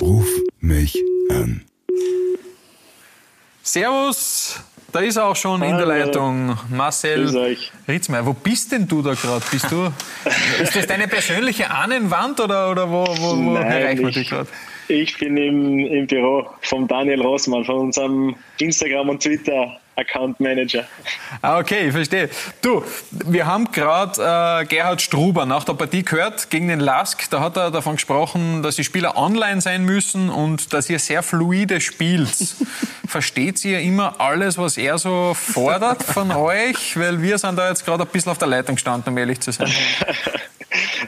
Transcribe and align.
Ruf 0.00 0.28
mich 0.60 1.02
an. 1.30 1.64
Servus, 3.62 4.60
da 4.92 5.00
ist 5.00 5.16
er 5.16 5.24
auch 5.26 5.36
schon 5.36 5.62
in 5.62 5.76
der 5.76 5.86
Leitung. 5.86 6.56
Marcel 6.70 7.56
Ritzmeier. 7.88 8.24
Wo 8.26 8.32
bist 8.32 8.72
denn 8.72 8.86
du 8.88 9.02
da 9.02 9.14
gerade? 9.14 9.44
Bist 9.50 9.70
du? 9.70 9.92
ist 10.62 10.74
das 10.74 10.86
deine 10.86 11.08
persönliche 11.08 11.70
Ahnenwand 11.70 12.40
oder, 12.40 12.70
oder 12.70 12.90
wo, 12.90 13.04
wo, 13.06 13.36
wo 13.36 13.50
Nein, 13.52 13.98
wir 13.98 14.08
ich- 14.08 14.14
dich 14.14 14.28
gerade? 14.30 14.48
Ich 14.88 15.18
bin 15.18 15.36
im, 15.36 15.80
im 15.80 16.06
Büro 16.06 16.48
vom 16.60 16.86
Daniel 16.86 17.20
Rossmann, 17.20 17.64
von 17.64 17.74
unserem 17.76 18.36
Instagram- 18.60 19.08
und 19.08 19.20
Twitter-Account-Manager. 19.20 20.84
Ah, 21.42 21.58
okay, 21.58 21.86
ich 21.88 21.92
verstehe. 21.92 22.30
Du, 22.62 22.84
wir 23.10 23.46
haben 23.46 23.72
gerade 23.72 24.62
äh, 24.62 24.64
Gerhard 24.66 25.02
Struber 25.02 25.44
nach 25.44 25.64
der 25.64 25.72
Partie 25.74 26.04
gehört 26.04 26.50
gegen 26.50 26.68
den 26.68 26.78
Lask. 26.78 27.28
Da 27.30 27.40
hat 27.40 27.56
er 27.56 27.72
davon 27.72 27.96
gesprochen, 27.96 28.62
dass 28.62 28.76
die 28.76 28.84
Spieler 28.84 29.16
online 29.16 29.60
sein 29.60 29.84
müssen 29.84 30.30
und 30.30 30.72
dass 30.72 30.88
ihr 30.88 31.00
sehr 31.00 31.24
fluide 31.24 31.80
spielt. 31.80 32.30
Versteht 33.06 33.64
ihr 33.64 33.80
immer 33.80 34.20
alles, 34.20 34.58
was 34.58 34.76
er 34.76 34.98
so 34.98 35.34
fordert 35.34 36.02
von 36.02 36.30
euch? 36.32 36.98
Weil 36.98 37.20
wir 37.22 37.38
sind 37.38 37.56
da 37.56 37.68
jetzt 37.68 37.84
gerade 37.84 38.02
ein 38.02 38.08
bisschen 38.08 38.32
auf 38.32 38.38
der 38.38 38.48
Leitung 38.48 38.74
gestanden, 38.74 39.12
um 39.12 39.18
ehrlich 39.18 39.40
zu 39.40 39.52
sein. 39.52 39.70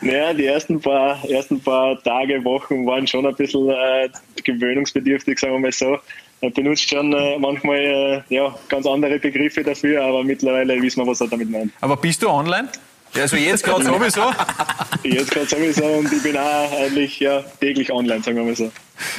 Naja, 0.01 0.33
die 0.33 0.47
ersten 0.47 0.81
paar, 0.81 1.23
ersten 1.29 1.61
paar 1.61 2.03
Tage, 2.03 2.43
Wochen 2.45 2.87
waren 2.87 3.07
schon 3.07 3.27
ein 3.27 3.35
bisschen 3.35 3.69
äh, 3.69 4.09
gewöhnungsbedürftig, 4.43 5.39
sagen 5.39 5.55
wir 5.55 5.61
mal 5.61 5.73
so. 5.73 5.99
Er 6.41 6.51
benutzt 6.51 6.89
schon 6.89 7.13
äh, 7.13 7.39
manchmal 7.39 8.25
äh, 8.31 8.35
ja, 8.35 8.55
ganz 8.69 8.87
andere 8.87 9.19
Begriffe 9.19 9.63
dafür, 9.65 10.05
aber 10.05 10.23
mittlerweile 10.23 10.81
wissen 10.81 11.03
wir, 11.03 11.07
was 11.07 11.21
er 11.21 11.29
damit 11.29 11.51
meint. 11.51 11.73
Aber 11.81 11.97
bist 11.97 12.23
du 12.23 12.29
online? 12.29 12.69
Also 13.15 13.37
jetzt 13.37 13.65
gerade 13.65 13.85
sowieso? 13.85 14.33
Jetzt 15.03 15.31
gerade 15.31 15.47
sowieso 15.47 15.85
und 15.85 16.13
ich 16.13 16.23
bin 16.23 16.37
auch 16.37 16.73
eigentlich 16.81 17.19
ja, 17.19 17.43
täglich 17.61 17.91
online, 17.91 18.23
sagen 18.23 18.37
wir 18.37 18.45
mal 18.45 18.55
so. 18.55 18.71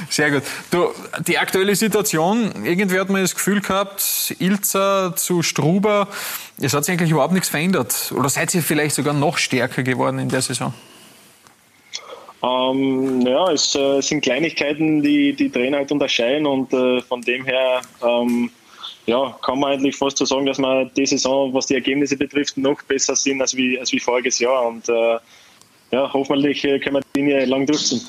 Sehr 0.10 0.32
gut. 0.32 0.44
Du, 0.72 0.90
die 1.28 1.38
aktuelle 1.38 1.76
Situation, 1.76 2.66
irgendwie 2.66 3.00
hat 3.00 3.10
man 3.10 3.22
das 3.22 3.36
Gefühl 3.36 3.62
gehabt, 3.62 4.36
Ilzer 4.40 5.16
zu 5.16 5.42
Struber, 5.42 6.08
es 6.60 6.74
hat 6.74 6.86
sich 6.86 6.94
eigentlich 6.94 7.12
überhaupt 7.12 7.34
nichts 7.34 7.50
verändert. 7.50 8.14
Oder 8.16 8.30
seid 8.30 8.54
ihr 8.54 8.62
vielleicht 8.62 8.96
sogar 8.96 9.14
noch 9.14 9.38
stärker 9.38 9.84
geworden 9.84 10.20
in 10.20 10.30
der 10.30 10.42
Saison? 10.42 10.74
Ähm, 12.42 13.22
ja, 13.22 13.52
es 13.52 13.76
äh, 13.76 14.02
sind 14.02 14.22
Kleinigkeiten, 14.22 15.02
die 15.02 15.34
die 15.34 15.50
Trainer 15.50 15.78
halt 15.78 15.92
unterscheiden 15.92 16.46
und 16.46 16.72
äh, 16.74 17.02
von 17.02 17.22
dem 17.22 17.44
her 17.44 17.82
ähm, 18.02 18.50
ja, 19.08 19.38
kann 19.42 19.60
man 19.60 19.74
eigentlich 19.74 19.98
fast 19.98 20.18
so 20.18 20.26
sagen, 20.26 20.46
dass 20.46 20.58
wir 20.58 20.86
die 20.86 21.06
Saison, 21.06 21.54
was 21.54 21.66
die 21.66 21.74
Ergebnisse 21.74 22.16
betrifft, 22.16 22.58
noch 22.58 22.82
besser 22.84 23.16
sind 23.16 23.42
als 23.42 23.56
wie, 23.58 23.78
als 23.78 23.92
wie 23.92 24.00
voriges 24.00 24.40
Jahr 24.40 24.68
und 24.68 24.88
äh, 24.88 25.18
ja, 25.92 26.14
hoffentlich 26.14 26.64
äh, 26.64 26.80
können 26.80 26.98
wir 26.98 27.02
die 27.14 27.20
Linie 27.20 27.46
lang 27.46 27.66
durchziehen. 27.66 28.02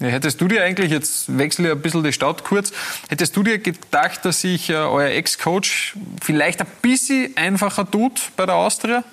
Ja, 0.00 0.08
hättest 0.08 0.40
du 0.40 0.48
dir 0.48 0.62
eigentlich, 0.64 0.90
jetzt 0.90 1.38
wechsle 1.38 1.66
ich 1.66 1.72
ein 1.72 1.80
bisschen 1.80 2.02
die 2.02 2.12
Stadt 2.12 2.42
kurz, 2.44 2.72
hättest 3.08 3.36
du 3.36 3.42
dir 3.42 3.58
gedacht, 3.58 4.24
dass 4.24 4.40
sich 4.40 4.68
äh, 4.70 4.74
euer 4.74 5.10
Ex-Coach 5.10 5.94
vielleicht 6.22 6.60
ein 6.60 6.66
bisschen 6.82 7.36
einfacher 7.36 7.88
tut 7.88 8.30
bei 8.36 8.44
der 8.44 8.56
Austria? 8.56 9.04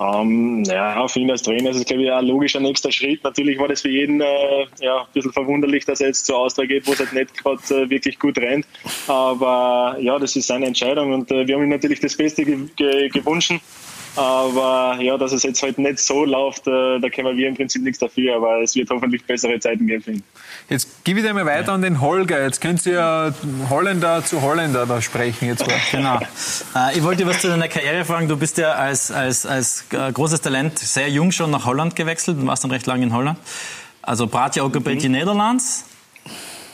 Ähm, 0.00 0.64
ja, 0.64 1.06
für 1.08 1.20
ihn 1.20 1.30
als 1.30 1.42
Trainer 1.42 1.70
ist 1.70 1.76
es, 1.76 1.84
glaube 1.84 2.04
ich, 2.04 2.10
ein 2.10 2.24
logischer 2.24 2.60
nächster 2.60 2.90
Schritt. 2.90 3.22
Natürlich 3.22 3.58
war 3.58 3.68
das 3.68 3.82
für 3.82 3.90
jeden 3.90 4.22
äh, 4.22 4.66
ja, 4.80 5.00
ein 5.00 5.06
bisschen 5.12 5.32
verwunderlich, 5.32 5.84
dass 5.84 6.00
er 6.00 6.06
jetzt 6.06 6.24
zur 6.24 6.38
Austria 6.38 6.66
geht, 6.66 6.86
wo 6.86 6.92
es 6.92 7.00
halt 7.00 7.12
nicht 7.12 7.36
gerade 7.36 7.60
äh, 7.70 7.90
wirklich 7.90 8.18
gut 8.18 8.38
rennt. 8.38 8.66
Aber 9.08 9.96
ja, 10.00 10.18
das 10.18 10.36
ist 10.36 10.46
seine 10.46 10.66
Entscheidung 10.66 11.12
und 11.12 11.30
äh, 11.30 11.46
wir 11.46 11.56
haben 11.56 11.64
ihm 11.64 11.68
natürlich 11.68 12.00
das 12.00 12.16
Beste 12.16 12.46
ge 12.46 12.58
ge 12.76 13.08
gewünscht. 13.10 13.52
Aber 14.16 14.98
ja, 15.00 15.16
dass 15.16 15.32
es 15.32 15.42
jetzt 15.42 15.62
halt 15.62 15.78
nicht 15.78 15.98
so 15.98 16.24
läuft, 16.24 16.66
äh, 16.66 16.98
da 16.98 17.08
können 17.08 17.36
wir 17.36 17.48
im 17.48 17.54
Prinzip 17.54 17.82
nichts 17.82 17.98
dafür. 17.98 18.36
Aber 18.36 18.60
es 18.60 18.74
wird 18.74 18.90
hoffentlich 18.90 19.24
bessere 19.24 19.58
Zeiten 19.60 19.86
geben. 19.86 20.22
Jetzt 20.68 21.04
gebe 21.04 21.20
ich 21.20 21.26
dir 21.26 21.32
mal 21.32 21.46
weiter 21.46 21.72
an 21.72 21.82
den 21.82 22.00
Holger. 22.00 22.42
Jetzt 22.42 22.60
könnt 22.60 22.84
ihr 22.86 22.94
ja 22.94 23.34
Holländer 23.68 24.24
zu 24.24 24.42
Holländer 24.42 24.86
da 24.86 25.00
sprechen. 25.00 25.46
Jetzt 25.48 25.66
mal. 25.66 25.76
Genau. 25.90 26.18
Äh, 26.76 26.96
ich 26.96 27.02
wollte 27.02 27.26
was 27.26 27.40
zu 27.40 27.48
deiner 27.48 27.68
Karriere 27.68 28.04
fragen. 28.04 28.28
Du 28.28 28.36
bist 28.36 28.58
ja 28.58 28.72
als, 28.72 29.10
als, 29.10 29.46
als 29.46 29.84
äh, 29.90 30.12
großes 30.12 30.40
Talent 30.40 30.78
sehr 30.78 31.08
jung 31.08 31.32
schon 31.32 31.50
nach 31.50 31.64
Holland 31.64 31.96
gewechselt 31.96 32.38
und 32.38 32.46
warst 32.46 32.64
dann 32.64 32.70
recht 32.70 32.86
lange 32.86 33.04
in 33.04 33.12
Holland. 33.12 33.38
Also 34.02 34.26
praat 34.26 34.54
je 34.54 34.62
ook 34.62 34.74
een 34.74 34.82
beetje 34.82 35.08
Nederlands? 35.08 35.84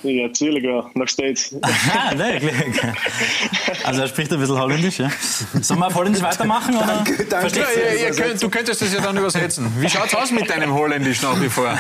Ja, 0.07 0.27
natuurlijk 0.27 0.65
wel. 0.65 0.91
Nog 0.95 1.09
steeds. 1.09 1.55
Ah, 1.61 2.17
wirklich. 2.17 2.53
Also 3.85 4.03
er 4.03 4.09
spricht 4.09 4.33
ein 4.33 4.39
bisschen 4.39 4.59
Holländisch, 4.61 4.99
ja. 4.99 5.11
Sollen 5.61 5.81
wir 5.81 5.87
auf 5.89 5.95
Holländisch 5.95 6.23
weitermachen? 6.23 6.77
Oder? 6.77 6.87
Danke, 6.87 7.25
danke. 7.25 7.51
Verstehst 7.51 7.69
Ja, 7.77 8.07
ihr 8.09 8.15
könnt, 8.15 8.43
du 8.43 8.49
könntest 8.49 8.83
das 8.83 8.93
ja 8.95 9.01
dann 9.01 9.17
übersetzen. 9.17 9.71
Wie 9.81 9.89
schaut's 9.89 10.15
aus 10.15 10.31
mit 10.31 10.49
deinem 10.49 10.73
Holländisch 10.75 11.23
nach 11.23 11.41
wie 11.41 11.49
vor, 11.49 11.77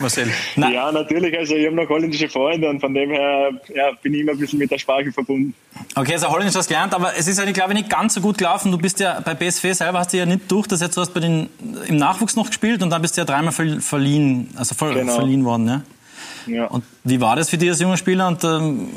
Marcel? 0.00 0.30
Nein. 0.56 0.72
Ja, 0.72 0.90
natürlich. 0.92 1.36
Also 1.38 1.54
ich 1.54 1.66
habe 1.66 1.76
noch 1.76 1.88
holländische 1.88 2.28
Freunde 2.28 2.68
und 2.68 2.80
von 2.80 2.92
dem 2.94 3.10
her 3.10 3.50
ja, 3.74 3.90
bin 4.02 4.14
ich 4.14 4.20
immer 4.20 4.32
ein 4.32 4.38
bisschen 4.38 4.58
mit 4.58 4.70
der 4.70 4.78
Sprache 4.78 5.10
verbunden. 5.12 5.54
Okay, 5.94 6.14
also 6.14 6.28
Holländisch 6.28 6.56
hast 6.56 6.68
du 6.70 6.74
gelernt, 6.74 6.94
aber 6.94 7.16
es 7.16 7.26
ist 7.28 7.38
ja, 7.38 7.44
glaube 7.50 7.72
ich, 7.72 7.78
nicht 7.78 7.90
ganz 7.90 8.14
so 8.14 8.20
gut 8.20 8.38
gelaufen. 8.38 8.70
Du 8.72 8.78
bist 8.78 8.98
ja 9.00 9.20
bei 9.20 9.34
BSV 9.34 9.72
selber 9.72 10.00
hast 10.00 10.12
du 10.12 10.16
ja 10.16 10.26
nicht 10.26 10.50
durch, 10.50 10.66
das 10.66 10.80
jetzt 10.80 10.96
du 10.96 11.00
hast 11.00 11.14
bei 11.14 11.20
den 11.20 11.48
im 11.86 11.96
Nachwuchs 11.96 12.34
noch 12.36 12.46
gespielt 12.48 12.82
und 12.82 12.90
dann 12.90 13.02
bist 13.02 13.16
du 13.16 13.20
ja 13.20 13.24
dreimal 13.24 13.52
ver 13.52 13.80
verliehen, 13.80 14.50
also 14.56 14.74
ver 14.74 14.94
Genau. 14.94 15.14
verliehen 15.14 15.44
worden, 15.44 15.68
ja. 15.68 15.82
Ja. 16.48 16.66
Und 16.66 16.84
wie 17.04 17.20
war 17.20 17.36
das 17.36 17.50
für 17.50 17.58
dich 17.58 17.68
als 17.68 17.80
junger 17.80 17.96
Spieler? 17.96 18.28
Und 18.28 18.42
ähm, 18.44 18.88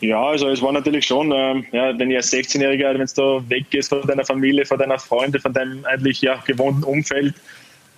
Ja, 0.00 0.22
also 0.22 0.48
es 0.48 0.62
war 0.62 0.72
natürlich 0.72 1.06
schon, 1.06 1.30
ähm, 1.32 1.64
ja, 1.72 1.98
wenn 1.98 2.10
ich 2.10 2.16
als 2.16 2.32
16-Jähriger, 2.32 2.98
wenn 2.98 3.08
du 3.14 3.50
weggehst 3.50 3.90
von 3.90 4.02
deiner 4.02 4.24
Familie, 4.24 4.64
von 4.64 4.78
deiner 4.78 4.98
Freunde, 4.98 5.38
von 5.38 5.52
deinem 5.52 5.84
eigentlich 5.84 6.22
ja, 6.22 6.36
gewohnten 6.46 6.84
Umfeld, 6.84 7.34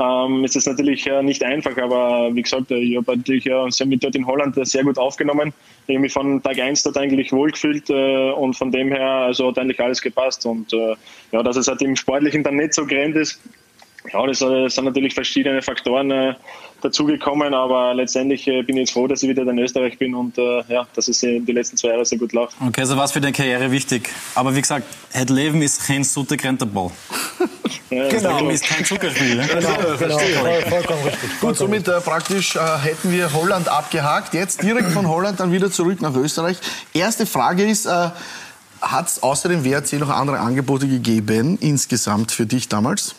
ähm, 0.00 0.44
ist 0.44 0.56
es 0.56 0.66
natürlich 0.66 1.06
äh, 1.06 1.22
nicht 1.22 1.44
einfach. 1.44 1.76
Aber 1.78 2.34
wie 2.34 2.42
gesagt, 2.42 2.70
äh, 2.70 2.76
ich 2.76 2.96
habe 2.96 3.16
natürlich 3.16 3.44
ja, 3.44 3.70
sie 3.70 3.84
haben 3.84 3.90
mich 3.90 4.00
dort 4.00 4.16
in 4.16 4.26
Holland 4.26 4.56
äh, 4.56 4.64
sehr 4.64 4.82
gut 4.84 4.98
aufgenommen. 4.98 5.52
Ich 5.86 5.94
habe 5.94 6.00
mich 6.00 6.12
von 6.12 6.42
Tag 6.42 6.58
1 6.58 6.82
dort 6.82 6.98
eigentlich 6.98 7.32
wohlgefühlt 7.32 7.88
äh, 7.90 8.30
und 8.32 8.54
von 8.54 8.72
dem 8.72 8.88
her 8.88 9.08
also 9.08 9.48
hat 9.48 9.58
eigentlich 9.58 9.80
alles 9.80 10.00
gepasst. 10.00 10.44
Und 10.46 10.72
äh, 10.72 10.94
ja, 11.30 11.42
dass 11.42 11.56
es 11.56 11.68
halt 11.68 11.82
im 11.82 11.94
Sportlichen 11.94 12.42
dann 12.42 12.56
nicht 12.56 12.74
so 12.74 12.86
grenzt 12.86 13.16
ist, 13.16 13.40
ja, 14.12 14.26
das 14.26 14.40
äh, 14.42 14.68
sind 14.68 14.84
natürlich 14.84 15.14
verschiedene 15.14 15.60
Faktoren 15.62 16.10
äh, 16.10 16.34
dazugekommen, 16.80 17.54
aber 17.54 17.94
letztendlich 17.94 18.48
äh, 18.48 18.62
bin 18.62 18.76
ich 18.76 18.80
jetzt 18.82 18.92
froh, 18.92 19.06
dass 19.06 19.22
ich 19.22 19.28
wieder 19.28 19.42
in 19.42 19.58
Österreich 19.58 19.98
bin 19.98 20.14
und 20.14 20.36
äh, 20.38 20.62
ja, 20.68 20.86
dass 20.94 21.08
es 21.08 21.20
die 21.20 21.38
letzten 21.52 21.76
zwei 21.76 21.88
Jahre 21.90 22.04
sehr 22.04 22.18
gut 22.18 22.32
läuft. 22.32 22.56
okay, 22.66 22.80
also 22.80 22.96
was 22.96 23.12
für 23.12 23.20
deine 23.20 23.32
Karriere 23.32 23.70
wichtig. 23.70 24.08
Aber 24.34 24.54
wie 24.56 24.60
gesagt, 24.60 24.86
het 25.12 25.30
Leben 25.30 25.62
ist 25.62 25.86
kein 25.86 26.02
zoete 26.02 26.36
Krentenball. 26.36 26.90
Ja, 27.90 28.04
Das 28.08 28.22
Genau. 28.22 28.38
Leben 28.38 28.50
ist 28.50 28.64
kein 28.64 28.84
Zuckerspiel. 28.84 29.36
Ja? 29.36 29.46
Genau, 29.46 29.96
genau. 29.98 30.18
Voll, 30.18 30.62
vollkommen 30.68 31.02
richtig. 31.04 31.40
Gut, 31.40 31.56
somit 31.56 31.86
äh, 31.88 32.00
praktisch 32.00 32.56
äh, 32.56 32.58
hätten 32.82 33.12
wir 33.12 33.32
Holland 33.32 33.68
abgehakt. 33.68 34.34
Jetzt 34.34 34.62
direkt 34.62 34.90
von 34.90 35.06
Holland 35.08 35.38
dann 35.40 35.52
wieder 35.52 35.70
zurück 35.70 36.00
nach 36.00 36.14
Österreich. 36.16 36.56
Erste 36.94 37.26
Frage 37.26 37.64
ist, 37.64 37.86
äh, 37.86 38.08
hat 38.80 39.06
es 39.06 39.22
außer 39.22 39.48
dem 39.48 39.64
WRC 39.64 39.92
noch 40.00 40.08
andere 40.10 40.40
Angebote 40.40 40.88
gegeben, 40.88 41.58
insgesamt 41.60 42.32
für 42.32 42.46
dich 42.46 42.68
damals? 42.68 43.14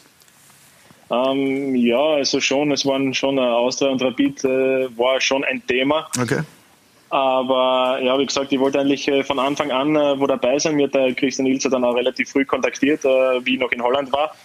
Ähm, 1.14 1.76
ja, 1.76 2.02
also 2.02 2.40
schon, 2.40 2.72
es 2.72 2.86
waren 2.86 3.14
schon 3.14 3.38
äh, 3.38 3.42
Austria 3.42 3.90
und 3.90 4.02
Rapid 4.02 4.44
äh, 4.46 4.98
war 4.98 5.20
schon 5.20 5.44
ein 5.44 5.66
Thema. 5.68 6.08
Okay. 6.20 6.40
Aber 7.10 8.00
ja, 8.02 8.18
wie 8.18 8.26
gesagt, 8.26 8.52
ich 8.52 8.60
wollte 8.60 8.80
eigentlich 8.80 9.08
äh, 9.08 9.24
von 9.24 9.38
Anfang 9.38 9.72
an 9.72 9.96
äh, 9.96 10.20
wo 10.20 10.26
dabei 10.26 10.58
sein. 10.58 10.76
Mir 10.76 10.88
hat 10.88 10.96
der 10.96 11.14
Christian 11.14 11.46
Ilzer 11.46 11.70
dann 11.70 11.84
auch 11.84 11.96
relativ 11.96 12.30
früh 12.30 12.46
kontaktiert, 12.46 13.06
äh, 13.06 13.46
wie 13.46 13.56
ich 13.56 13.60
noch 13.60 13.72
in 13.72 13.84
Holland 13.84 14.12
war. 14.12 14.36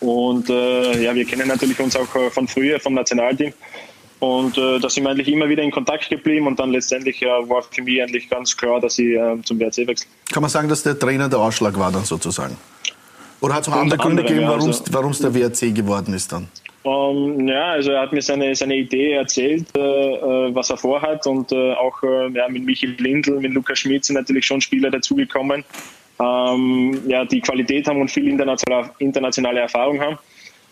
Und 0.00 0.48
äh, 0.48 1.02
ja, 1.02 1.14
wir 1.14 1.24
kennen 1.24 1.48
natürlich 1.48 1.78
uns 1.78 1.94
auch 1.94 2.14
äh, 2.16 2.30
von 2.30 2.48
früher, 2.48 2.80
vom 2.80 2.94
Nationalteam. 2.94 3.52
Und 4.20 4.56
äh, 4.56 4.78
da 4.78 4.88
sind 4.88 5.02
wir 5.02 5.10
eigentlich 5.10 5.28
immer 5.28 5.48
wieder 5.48 5.62
in 5.62 5.70
Kontakt 5.70 6.08
geblieben 6.08 6.46
und 6.46 6.58
dann 6.58 6.70
letztendlich 6.70 7.20
ja, 7.20 7.48
war 7.48 7.62
für 7.62 7.82
mich 7.82 8.00
eigentlich 8.00 8.30
ganz 8.30 8.56
klar, 8.56 8.80
dass 8.80 8.98
ich 8.98 9.14
äh, 9.16 9.36
zum 9.42 9.58
WRC 9.58 9.86
wechsle. 9.86 10.08
Kann 10.32 10.42
man 10.42 10.50
sagen, 10.50 10.68
dass 10.68 10.82
der 10.84 10.98
Trainer 10.98 11.28
der 11.28 11.40
Ausschlag 11.40 11.76
war 11.76 11.90
dann 11.90 12.04
sozusagen? 12.04 12.56
Oder 13.42 13.54
hat 13.54 13.62
es 13.62 13.68
noch 13.68 13.76
andere 13.76 13.98
Gründe 13.98 14.22
gegeben, 14.22 14.46
warum 14.46 15.10
es 15.10 15.18
der 15.18 15.34
WRC 15.34 15.74
geworden 15.74 16.14
ist 16.14 16.32
dann? 16.32 16.48
Ähm, 16.84 17.46
ja, 17.46 17.72
also 17.72 17.92
er 17.92 18.02
hat 18.02 18.12
mir 18.12 18.22
seine, 18.22 18.54
seine 18.54 18.76
Idee 18.76 19.12
erzählt, 19.12 19.66
äh, 19.76 19.80
äh, 19.80 20.54
was 20.54 20.70
er 20.70 20.76
vorhat 20.76 21.26
und 21.26 21.52
äh, 21.52 21.74
auch 21.74 22.02
äh, 22.02 22.28
ja, 22.30 22.48
mit 22.48 22.64
Michi 22.64 22.86
Lindl, 22.86 23.38
mit 23.38 23.52
Lukas 23.52 23.80
Schmidt 23.80 24.04
sind 24.04 24.14
natürlich 24.14 24.46
schon 24.46 24.60
Spieler 24.60 24.90
dazugekommen, 24.90 25.64
ähm, 26.18 27.00
ja, 27.06 27.24
die 27.24 27.40
Qualität 27.40 27.86
haben 27.86 28.00
und 28.00 28.10
viel 28.10 28.28
internationale, 28.28 28.90
internationale 28.98 29.60
Erfahrung 29.60 30.00
haben. 30.00 30.18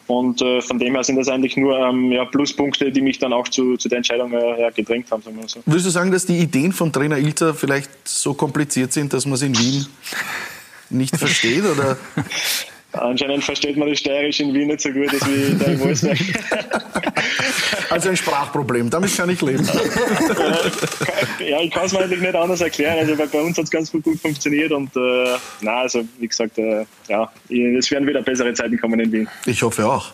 Und 0.07 0.43
äh, 0.43 0.61
von 0.61 0.79
dem 0.81 0.95
her 0.95 1.05
sind 1.05 1.17
das 1.17 1.29
eigentlich 1.29 1.57
nur 1.57 1.79
ähm, 1.79 2.11
ja, 2.11 2.25
Pluspunkte, 2.25 2.91
die 2.91 3.01
mich 3.01 3.21
dann 3.21 3.33
auch 3.33 3.47
zu, 3.47 3.77
zu 3.77 3.89
der 3.89 3.99
Entscheidung 3.99 4.33
äh, 4.33 4.61
ja, 4.61 4.71
gedrängt 4.71 5.09
haben. 5.13 5.23
Sagen 5.23 5.39
so. 5.47 5.61
Würdest 5.65 5.87
du 5.87 5.91
sagen, 5.91 6.11
dass 6.11 6.27
die 6.27 6.39
Ideen 6.39 6.73
von 6.73 6.93
Trainer 6.93 7.19
Ilter 7.19 7.55
vielleicht 7.55 7.91
so 8.05 8.35
kompliziert 8.35 8.93
sind, 8.93 9.13
dass 9.13 9.25
man 9.27 9.37
sie 9.37 9.47
in 9.47 9.59
Wien 9.59 9.87
nicht 10.91 11.17
versteht? 11.17 11.65
Oder? 11.65 11.97
Anscheinend 12.93 13.45
versteht 13.45 13.77
man 13.77 13.89
das 13.89 14.01
Steirisch 14.01 14.41
in 14.41 14.53
Wien 14.53 14.67
nicht 14.67 14.81
so 14.81 14.91
gut 14.91 15.09
als 15.13 15.25
wie 15.27 15.57
da 15.57 15.65
in 15.71 15.81
Wolfsberg. 15.81 16.19
Also 17.89 18.09
ein 18.09 18.17
Sprachproblem, 18.17 18.91
damit 18.91 19.17
kann 19.17 19.31
ich 19.31 19.41
leben. 19.41 19.65
ja, 21.39 21.61
ich 21.61 21.71
kann 21.71 21.87
es 21.87 21.93
mir 21.93 22.01
eigentlich 22.01 22.21
nicht 22.21 22.35
anders 22.35 22.61
erklären. 22.61 22.99
Also 22.99 23.15
bei 23.15 23.41
uns 23.41 23.57
hat 23.59 23.65
es 23.65 23.71
ganz 23.71 23.93
gut 23.93 24.05
funktioniert 24.21 24.73
und 24.73 24.95
äh, 24.97 25.37
na, 25.61 25.83
also 25.83 26.03
wie 26.19 26.27
gesagt, 26.27 26.59
äh, 26.59 26.85
ja, 27.09 27.31
es 27.49 27.91
werden 27.93 28.09
wieder 28.09 28.23
bessere 28.23 28.53
Zeiten 28.55 28.79
kommen 28.81 28.99
in 28.99 29.13
Wien. 29.13 29.29
Ich 29.47 29.63
hoffe 29.63 29.87
auch. 29.87 30.11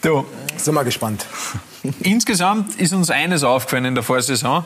Du, 0.00 0.24
Sind 0.56 0.74
wir 0.74 0.84
gespannt. 0.84 1.26
Insgesamt 2.02 2.80
ist 2.80 2.92
uns 2.92 3.10
eines 3.10 3.44
aufgefallen 3.44 3.84
in 3.84 3.94
der 3.94 4.02
Vorsaison. 4.02 4.64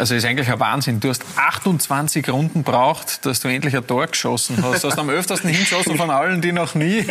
Also 0.00 0.14
ist 0.14 0.24
eigentlich 0.24 0.50
ein 0.50 0.58
Wahnsinn. 0.58 0.98
Du 0.98 1.10
hast 1.10 1.22
28 1.36 2.26
Runden 2.30 2.62
braucht, 2.62 3.26
dass 3.26 3.40
du 3.40 3.48
endlich 3.48 3.76
ein 3.76 3.86
Tor 3.86 4.06
geschossen 4.06 4.56
hast. 4.62 4.82
Du 4.82 4.88
hast 4.88 4.98
am 4.98 5.10
öftersten 5.10 5.50
hingeschossen 5.50 5.98
von 5.98 6.08
allen, 6.08 6.40
die 6.40 6.52
noch 6.52 6.74
nie, 6.74 7.04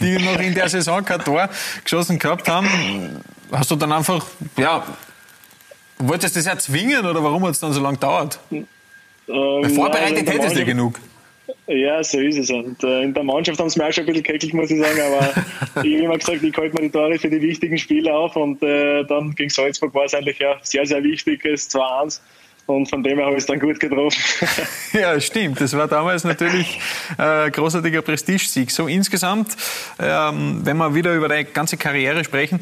die 0.00 0.16
noch 0.16 0.40
in 0.40 0.54
der 0.54 0.70
Saison 0.70 1.04
kein 1.04 1.20
Tor 1.20 1.50
geschossen 1.84 2.18
gehabt 2.18 2.48
haben. 2.48 3.22
Hast 3.52 3.70
du 3.70 3.76
dann 3.76 3.92
einfach, 3.92 4.24
ja, 4.56 4.84
wolltest 5.98 6.34
du 6.34 6.38
das 6.38 6.46
erzwingen 6.46 7.04
oder 7.04 7.22
warum 7.22 7.44
hat 7.44 7.50
es 7.50 7.60
dann 7.60 7.74
so 7.74 7.82
lange 7.82 7.98
gedauert? 7.98 8.38
Ähm, 8.50 8.66
Vorbereitet 9.74 10.24
nein, 10.24 10.38
hättest 10.38 10.56
du 10.56 10.64
genug. 10.64 10.98
Ja, 11.66 12.04
so 12.04 12.18
ist 12.18 12.36
es. 12.36 12.50
Und 12.50 12.82
äh, 12.84 13.02
in 13.02 13.14
der 13.14 13.22
Mannschaft 13.22 13.58
haben 13.58 13.70
sie 13.70 13.78
mir 13.78 13.88
auch 13.88 13.92
schon 13.92 14.04
ein 14.04 14.06
bisschen 14.06 14.22
gekeckelt, 14.22 14.52
muss 14.52 14.70
ich 14.70 14.78
sagen. 14.78 15.00
Aber 15.00 15.30
ich 15.82 15.94
habe 15.94 16.04
immer 16.04 16.18
gesagt, 16.18 16.42
ich 16.42 16.56
halte 16.56 16.74
mir 16.74 16.82
die 16.82 16.90
Tore 16.90 17.18
für 17.18 17.30
die 17.30 17.40
wichtigen 17.40 17.78
Spiele 17.78 18.14
auf. 18.14 18.36
Und 18.36 18.62
äh, 18.62 19.04
dann 19.04 19.34
gegen 19.34 19.48
Salzburg 19.48 19.94
war 19.94 20.04
es 20.04 20.14
eigentlich 20.14 20.38
ja 20.38 20.56
sehr, 20.62 20.84
sehr 20.84 21.02
wichtig, 21.02 21.42
das 21.42 21.70
2-1. 21.70 22.20
Und 22.66 22.88
von 22.88 23.02
dem 23.02 23.18
her 23.18 23.26
habe 23.26 23.36
ich 23.36 23.42
es 23.42 23.46
dann 23.46 23.60
gut 23.60 23.78
getroffen. 23.78 24.22
Ja, 24.92 25.18
stimmt. 25.20 25.60
Das 25.60 25.76
war 25.76 25.88
damals 25.88 26.24
natürlich 26.24 26.78
äh, 27.18 27.46
ein 27.46 27.52
großartiger 27.52 28.02
Prestigesieg. 28.02 28.70
So 28.70 28.86
insgesamt, 28.86 29.56
ähm, 29.98 30.60
wenn 30.64 30.76
wir 30.76 30.94
wieder 30.94 31.14
über 31.14 31.28
deine 31.28 31.44
ganze 31.46 31.76
Karriere 31.76 32.24
sprechen, 32.24 32.60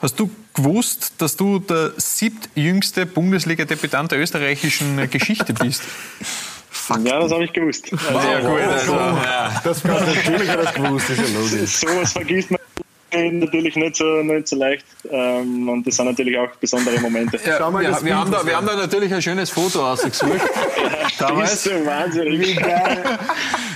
hast 0.00 0.18
du 0.18 0.30
gewusst, 0.54 1.14
dass 1.18 1.36
du 1.36 1.60
der 1.60 1.92
siebtjüngste 1.96 3.06
Bundesliga-Debütant 3.06 4.10
der 4.10 4.18
österreichischen 4.18 5.08
Geschichte 5.10 5.54
bist? 5.54 5.82
ja, 7.04 7.20
das 7.20 7.32
habe 7.32 7.44
ich 7.44 7.52
gewusst. 7.52 7.90
Also, 7.92 8.20
Sehr 8.20 8.40
gut. 8.40 8.60
Also, 8.60 8.92
ja. 8.94 9.60
Das 9.64 9.84
natürlich 9.84 10.48
hat 10.48 10.58
er 10.58 10.64
das 10.64 10.74
gewusst, 10.74 11.10
ist 11.10 11.18
ja 11.18 11.38
logisch. 11.38 11.76
sowas 11.76 12.12
vergisst 12.12 12.50
man 12.50 12.57
natürlich 13.12 13.76
nicht 13.76 13.96
so, 13.96 14.04
nicht 14.22 14.48
so 14.48 14.56
leicht. 14.56 14.84
Ähm, 15.10 15.68
und 15.68 15.86
das 15.86 15.96
sind 15.96 16.06
natürlich 16.06 16.38
auch 16.38 16.50
besondere 16.56 17.00
Momente. 17.00 17.38
Ja, 17.44 17.56
Schau 17.58 17.70
mal 17.70 17.82
wir, 17.82 17.90
das 17.90 18.04
wir, 18.04 18.16
haben 18.16 18.30
da, 18.30 18.44
wir 18.44 18.56
haben 18.56 18.66
da 18.66 18.76
natürlich 18.76 19.12
ein 19.12 19.22
schönes 19.22 19.50
Foto 19.50 19.86
ausgesucht. 19.90 20.30
Das 21.18 21.26
Damals. 21.26 21.52
ist 21.54 21.64
so 21.64 21.70
wahnsinnig. 21.84 22.64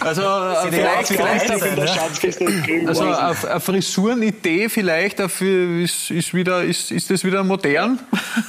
Also 0.00 0.22
äh, 0.22 0.70
vielleicht, 0.70 1.08
vielleicht 1.08 1.42
Vielleicht 1.42 1.66
in 1.66 1.76
der 1.76 1.86
Schatzkiste 1.86 2.44
kriegen 2.44 2.88
also 2.88 3.02
eine 3.02 3.60
Frisurenidee 3.60 4.68
vielleicht 4.68 5.18
dafür 5.18 5.82
ist, 5.82 6.10
ist, 6.10 6.34
wieder, 6.34 6.62
ist, 6.62 6.92
ist 6.92 7.10
das 7.10 7.24
wieder 7.24 7.42
modern? 7.42 7.98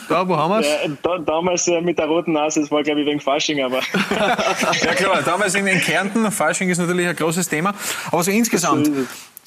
Da, 0.10 0.28
wo 0.28 0.38
haben 0.38 0.52
wir 0.52 0.60
es? 0.60 0.68
ja, 0.68 0.90
da, 1.02 1.18
damals 1.20 1.68
äh, 1.68 1.82
mit 1.82 1.98
der 1.98 2.06
roten 2.06 2.34
Nase, 2.34 2.62
das 2.62 2.72
war 2.72 2.84
glaube 2.84 3.02
ich 3.02 3.08
wegen 3.08 3.20
Fasching, 3.20 3.64
aber 3.64 3.80
Ja 4.82 4.94
klar, 4.96 5.22
damals 5.24 5.56
in 5.56 5.66
den 5.66 5.80
Kärnten, 5.80 6.30
Fasching 6.32 6.70
ist 6.70 6.78
natürlich 6.78 7.08
ein 7.08 7.16
großes 7.16 7.48
Thema. 7.48 7.74
Aber 8.12 8.24
so 8.24 8.32
insgesamt. 8.32 8.90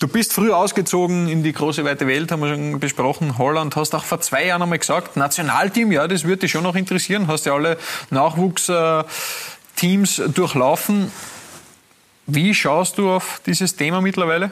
Du 0.00 0.08
bist 0.08 0.32
früh 0.32 0.50
ausgezogen 0.52 1.28
in 1.28 1.42
die 1.42 1.52
große 1.52 1.84
weite 1.84 2.06
Welt, 2.06 2.32
haben 2.32 2.40
wir 2.40 2.48
schon 2.48 2.80
besprochen, 2.80 3.36
Holland, 3.38 3.76
hast 3.76 3.94
auch 3.94 4.04
vor 4.04 4.20
zwei 4.20 4.46
Jahren 4.46 4.62
einmal 4.62 4.78
gesagt, 4.78 5.16
Nationalteam, 5.16 5.92
ja, 5.92 6.08
das 6.08 6.24
würde 6.24 6.40
dich 6.40 6.50
schon 6.50 6.64
noch 6.64 6.76
interessieren, 6.76 7.28
hast 7.28 7.46
ja 7.46 7.54
alle 7.54 7.78
Nachwuchsteams 8.10 10.22
durchlaufen. 10.34 11.10
Wie 12.26 12.54
schaust 12.54 12.98
du 12.98 13.10
auf 13.10 13.40
dieses 13.46 13.76
Thema 13.76 14.00
mittlerweile? 14.00 14.50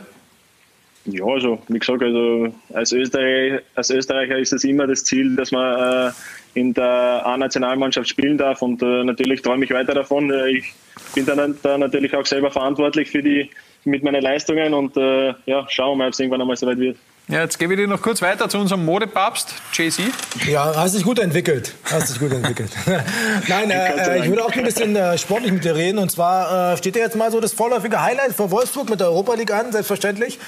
Ja, 1.06 1.26
also 1.26 1.61
wie 1.69 1.79
gesagt, 1.79 2.02
also 2.02 2.55
als, 2.73 2.93
Österreich, 2.93 3.61
als 3.75 3.91
Österreicher 3.91 4.38
ist 4.38 4.55
es 4.55 4.64
immer 4.64 4.87
das 4.87 5.05
Ziel, 5.05 5.37
dass 5.37 5.52
man 5.52 6.08
äh, 6.08 6.12
in 6.55 6.73
der 6.73 7.26
A-Nationalmannschaft 7.26 8.08
spielen 8.08 8.38
darf 8.38 8.62
und 8.62 8.82
äh, 8.82 9.05
natürlich 9.05 9.43
träume 9.43 9.67
ich 9.67 9.70
weiter 9.70 9.93
davon. 9.93 10.31
Äh, 10.31 10.52
ich 10.52 10.73
bin 11.14 11.26
dann 11.26 11.58
da 11.62 11.76
natürlich 11.76 12.14
auch 12.14 12.25
selber 12.25 12.50
verantwortlich 12.50 13.11
für 13.11 13.23
die 13.23 13.50
mit 13.84 14.02
meinen 14.02 14.22
Leistungen 14.22 14.75
und 14.75 14.96
äh, 14.96 15.34
ja, 15.46 15.66
schauen 15.69 15.92
wir 15.92 15.96
mal, 15.96 16.06
ob 16.08 16.12
es 16.12 16.20
irgendwann 16.20 16.40
einmal 16.40 16.56
soweit 16.56 16.78
wird. 16.78 16.96
Ja, 17.26 17.40
jetzt 17.40 17.58
gebe 17.58 17.72
ich 17.72 17.81
dir 17.81 17.86
noch 17.86 18.02
kurz 18.02 18.20
weiter 18.20 18.50
zu 18.50 18.58
unserem 18.58 18.84
Modepapst, 18.84 19.54
Jay-Z. 19.72 20.04
Ja, 20.46 20.75
hast 20.76 20.94
dich 20.94 21.04
gut 21.04 21.19
entwickelt. 21.19 21.75
Hast 21.84 22.10
dich 22.10 22.20
gut 22.20 22.32
entwickelt. 22.32 22.70
Nein, 23.48 23.70
äh, 23.70 24.19
äh, 24.19 24.22
ich 24.22 24.28
würde 24.28 24.44
auch 24.44 24.52
ein 24.52 24.62
bisschen 24.62 24.94
äh, 24.94 25.16
sportlich 25.16 25.50
mit 25.50 25.64
dir 25.64 25.75
reden. 25.75 25.98
Und 25.98 26.10
zwar 26.10 26.75
äh, 26.75 26.76
steht 26.76 26.96
ja 26.96 27.02
jetzt 27.02 27.16
mal 27.16 27.31
so 27.31 27.40
das 27.40 27.54
vorläufige 27.54 28.02
Highlight 28.02 28.34
für 28.34 28.50
Wolfsburg 28.50 28.90
mit 28.90 29.00
der 29.00 29.06
Europa 29.06 29.34
League 29.34 29.52
an, 29.54 29.72
selbstverständlich. 29.72 30.38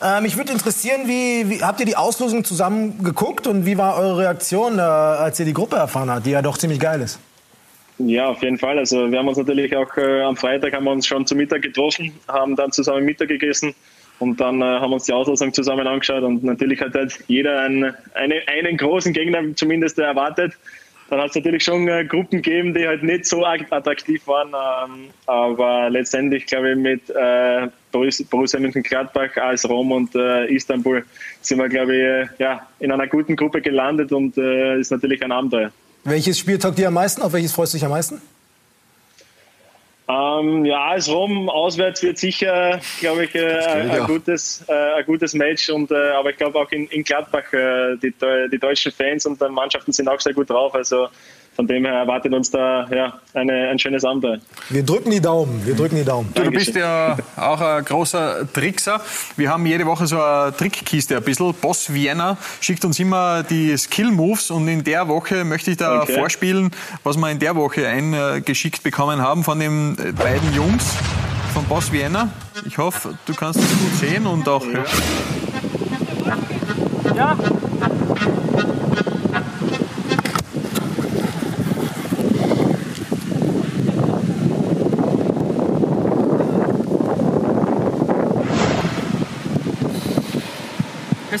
Äh, 0.00 0.22
mich 0.22 0.38
würde 0.38 0.52
interessieren, 0.52 1.02
wie, 1.06 1.50
wie 1.50 1.62
habt 1.62 1.80
ihr 1.80 1.86
die 1.86 1.96
Auslosung 1.96 2.44
zusammen 2.44 3.04
geguckt 3.04 3.46
und 3.46 3.66
wie 3.66 3.76
war 3.76 3.98
eure 3.98 4.18
Reaktion, 4.18 4.78
äh, 4.78 4.82
als 4.82 5.38
ihr 5.38 5.44
die 5.44 5.52
Gruppe 5.52 5.76
erfahren 5.76 6.10
habt, 6.10 6.24
die 6.24 6.30
ja 6.30 6.40
doch 6.40 6.56
ziemlich 6.56 6.80
geil 6.80 7.02
ist? 7.02 7.18
Ja, 8.06 8.28
auf 8.28 8.42
jeden 8.42 8.58
Fall. 8.58 8.78
Also 8.78 9.10
wir 9.10 9.18
haben 9.18 9.28
uns 9.28 9.38
natürlich 9.38 9.76
auch 9.76 9.96
äh, 9.96 10.22
am 10.22 10.36
Freitag 10.36 10.72
haben 10.72 10.84
wir 10.84 10.90
uns 10.90 11.06
schon 11.06 11.26
zu 11.26 11.36
Mittag 11.36 11.62
getroffen, 11.62 12.12
haben 12.26 12.56
dann 12.56 12.72
zusammen 12.72 13.04
Mittag 13.04 13.28
gegessen 13.28 13.74
und 14.18 14.40
dann 14.40 14.60
äh, 14.60 14.64
haben 14.64 14.92
uns 14.92 15.04
die 15.04 15.12
Auslosung 15.12 15.52
zusammen 15.52 15.86
angeschaut 15.86 16.22
und 16.24 16.42
natürlich 16.42 16.80
hat 16.80 16.94
halt 16.94 17.18
jeder 17.28 17.60
einen, 17.60 17.94
eine, 18.14 18.42
einen 18.48 18.76
großen 18.76 19.12
Gegner 19.12 19.40
zumindest 19.54 19.98
erwartet. 19.98 20.54
Dann 21.10 21.20
hat 21.20 21.30
es 21.30 21.36
natürlich 21.36 21.62
schon 21.62 21.86
äh, 21.86 22.04
Gruppen 22.04 22.42
gegeben, 22.42 22.74
die 22.74 22.88
halt 22.88 23.02
nicht 23.04 23.26
so 23.26 23.44
attraktiv 23.44 24.26
waren, 24.26 24.48
ähm, 24.48 25.10
aber 25.26 25.88
letztendlich 25.90 26.46
glaube 26.46 26.70
ich 26.70 26.76
mit 26.76 27.10
äh, 27.10 27.68
Borussia 27.92 28.58
Mönchengladbach, 28.58 29.36
AS 29.36 29.68
Rom 29.68 29.92
und 29.92 30.14
äh, 30.16 30.46
Istanbul 30.46 31.04
sind 31.40 31.58
wir 31.58 31.68
glaube 31.68 31.94
ich 31.94 32.02
äh, 32.02 32.26
ja, 32.38 32.66
in 32.80 32.90
einer 32.90 33.06
guten 33.06 33.36
Gruppe 33.36 33.60
gelandet 33.60 34.10
und 34.10 34.36
äh, 34.38 34.80
ist 34.80 34.90
natürlich 34.90 35.22
ein 35.22 35.30
Abenteuer. 35.30 35.70
Welches 36.04 36.38
Spiel 36.38 36.58
taugt 36.58 36.78
dir 36.78 36.88
am 36.88 36.94
meisten? 36.94 37.22
Auf 37.22 37.32
welches 37.32 37.52
freust 37.52 37.74
du 37.74 37.76
dich 37.76 37.84
am 37.84 37.92
meisten? 37.92 38.20
Ähm, 40.08 40.64
ja, 40.64 40.88
als 40.88 41.08
Rom 41.08 41.48
auswärts 41.48 42.02
wird 42.02 42.18
sicher, 42.18 42.80
glaube 43.00 43.24
ich, 43.24 43.34
äh, 43.34 43.56
ein, 43.56 44.06
gutes, 44.06 44.64
äh, 44.68 44.72
ein 44.72 45.06
gutes 45.06 45.32
Match. 45.32 45.70
Und, 45.70 45.90
äh, 45.92 46.10
aber 46.10 46.30
ich 46.30 46.36
glaube 46.36 46.58
auch 46.58 46.70
in, 46.72 46.88
in 46.88 47.04
Gladbach, 47.04 47.52
äh, 47.52 47.96
die, 47.96 48.12
die 48.50 48.58
deutschen 48.58 48.90
Fans 48.92 49.26
und 49.26 49.40
die 49.40 49.48
Mannschaften 49.48 49.92
sind 49.92 50.08
auch 50.08 50.20
sehr 50.20 50.34
gut 50.34 50.50
drauf. 50.50 50.74
Also 50.74 51.08
von 51.54 51.66
dem 51.66 51.84
her 51.84 51.94
erwartet 51.94 52.32
uns 52.32 52.50
da 52.50 52.86
ja, 52.90 53.14
eine, 53.34 53.68
ein 53.68 53.78
schönes 53.78 54.04
Abenteuer. 54.04 54.38
Wir 54.70 54.82
drücken 54.82 55.10
die 55.10 55.20
Daumen. 55.20 55.64
Wir 55.64 55.74
drücken 55.74 55.96
die 55.96 56.04
Daumen. 56.04 56.30
Du, 56.34 56.42
du 56.44 56.50
bist 56.50 56.74
ja 56.74 57.16
auch 57.36 57.60
ein 57.60 57.84
großer 57.84 58.50
Trickser. 58.52 59.00
Wir 59.36 59.50
haben 59.50 59.66
jede 59.66 59.84
Woche 59.86 60.06
so 60.06 60.20
eine 60.20 60.56
Trickkiste 60.56 61.16
ein 61.16 61.22
bisschen. 61.22 61.52
Boss 61.54 61.92
Vienna 61.92 62.36
schickt 62.60 62.84
uns 62.84 62.98
immer 62.98 63.42
die 63.42 63.76
Skill-Moves 63.76 64.50
und 64.50 64.66
in 64.68 64.82
der 64.82 65.08
Woche 65.08 65.44
möchte 65.44 65.70
ich 65.70 65.76
da 65.76 66.02
Okay. 66.02 66.14
vorspielen, 66.14 66.70
was 67.04 67.16
wir 67.16 67.30
in 67.30 67.38
der 67.38 67.54
Woche 67.54 67.86
eingeschickt 67.86 68.82
bekommen 68.82 69.20
haben 69.20 69.44
von 69.44 69.58
den 69.60 69.94
beiden 70.16 70.54
Jungs 70.54 70.96
von 71.52 71.64
Boss 71.64 71.92
Vienna. 71.92 72.30
Ich 72.64 72.78
hoffe, 72.78 73.18
du 73.26 73.34
kannst 73.34 73.60
es 73.60 73.68
gut 73.78 73.94
sehen 74.00 74.26
und 74.26 74.48
auch 74.48 74.64
hören. 74.64 74.86
Ist 78.56 78.81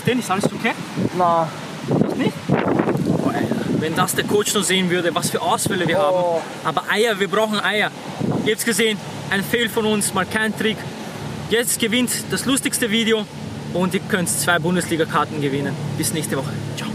denn, 0.02 0.18
ist 0.18 0.30
alles 0.30 0.44
okay? 0.46 0.72
Na. 1.16 1.48
Das 1.88 2.14
nicht? 2.16 2.32
Oh, 2.48 3.28
Alter. 3.28 3.56
Wenn 3.80 3.94
das 3.94 4.14
der 4.14 4.24
Coach 4.24 4.54
noch 4.54 4.62
sehen 4.62 4.90
würde, 4.90 5.14
was 5.14 5.30
für 5.30 5.40
Ausfälle 5.40 5.86
wir 5.88 5.98
haben. 5.98 6.42
Aber 6.64 6.84
Eier, 6.90 7.18
wir 7.18 7.28
brauchen 7.28 7.60
Eier. 7.60 7.90
Ihr 8.44 8.52
habt's 8.52 8.64
gesehen, 8.64 8.98
ein 9.30 9.42
Fehl 9.42 9.68
von 9.68 9.86
uns, 9.86 10.14
mal 10.14 10.26
kein 10.26 10.56
Trick. 10.56 10.76
Jetzt 11.50 11.80
gewinnt 11.80 12.10
das 12.30 12.44
lustigste 12.44 12.90
Video 12.90 13.26
und 13.74 13.94
ihr 13.94 14.00
könnt 14.00 14.28
zwei 14.28 14.58
Bundesliga-Karten 14.58 15.40
gewinnen. 15.40 15.74
Bis 15.98 16.12
nächste 16.12 16.36
Woche. 16.36 16.52
Ciao. 16.76 16.91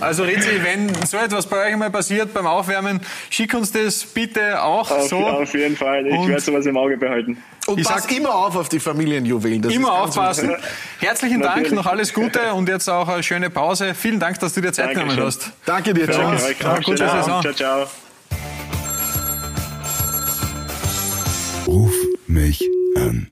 Also 0.00 0.22
Rizzi, 0.24 0.60
wenn 0.62 0.92
so 1.06 1.16
etwas 1.16 1.46
bei 1.46 1.66
euch 1.66 1.72
einmal 1.72 1.90
passiert 1.90 2.32
beim 2.34 2.46
Aufwärmen, 2.46 3.00
schick 3.30 3.54
uns 3.54 3.72
das 3.72 4.04
bitte 4.04 4.62
auch 4.62 4.90
Auf, 4.90 5.08
so. 5.08 5.18
auf 5.18 5.52
jeden 5.54 5.76
Fall. 5.76 6.06
Ich 6.06 6.12
Und- 6.14 6.28
werde 6.28 6.40
sowas 6.42 6.66
im 6.66 6.76
Auge 6.76 6.96
behalten. 6.96 7.42
Und 7.66 7.80
Ich 7.80 7.86
pass 7.86 8.04
sag- 8.04 8.16
immer 8.16 8.34
auf 8.34 8.54
auf 8.56 8.68
die 8.68 8.78
Familienjuwelen. 8.78 9.60
Das 9.62 9.72
Immer 9.72 9.92
aufpassen. 9.92 10.50
wichtig. 10.50 10.64
Herzlichen 11.00 11.40
Dank, 11.40 11.56
Natürlich. 11.56 11.72
noch 11.72 11.86
alles 11.86 12.12
Gute 12.14 12.52
und 12.54 12.68
jetzt 12.68 12.88
auch 12.88 13.08
eine 13.08 13.22
schöne 13.24 13.50
Pause. 13.50 13.94
Vielen 13.94 14.20
Dank, 14.20 14.38
dass 14.38 14.54
du 14.54 14.60
dir 14.60 14.72
Zeit 14.72 14.90
genommen 14.94 15.18
hast. 15.20 15.50
Danke 15.64 15.92
dir, 15.92 16.08
ciao. 16.10 16.30
Danke 16.30 16.44
euch. 16.44 16.60
Ja, 16.60 16.78
gute 16.78 16.96
Saison. 17.08 17.42
Ciao, 17.42 17.52
ciao. 17.52 17.86
Ruf 21.66 21.92
mich 22.28 22.62
an. 22.96 23.24